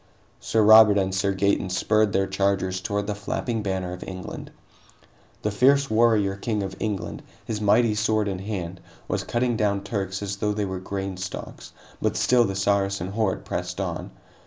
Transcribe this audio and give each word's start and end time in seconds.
Sir 0.39 0.63
Robert 0.63 0.97
and 0.97 1.13
Sir 1.13 1.31
Gaeton 1.31 1.69
spurred 1.69 2.11
their 2.11 2.25
chargers 2.25 2.81
toward 2.81 3.05
the 3.05 3.13
flapping 3.13 3.61
banner 3.61 3.93
of 3.93 4.03
England. 4.03 4.49
The 5.43 5.51
fierce 5.51 5.91
warrior 5.91 6.35
king 6.37 6.63
of 6.63 6.75
England, 6.79 7.21
his 7.45 7.61
mighty 7.61 7.93
sword 7.93 8.27
in 8.27 8.39
hand, 8.39 8.81
was 9.07 9.23
cutting 9.23 9.55
down 9.55 9.83
Turks 9.83 10.23
as 10.23 10.37
though 10.37 10.53
they 10.53 10.65
were 10.65 10.79
grain 10.79 11.17
stalks, 11.17 11.71
but 12.01 12.17
still 12.17 12.45
the 12.45 12.55
Saracen 12.55 13.09
horde 13.11 13.45
pressed 13.45 13.79
on. 13.79 14.09